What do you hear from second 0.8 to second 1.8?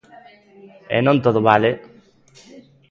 E non todo vale.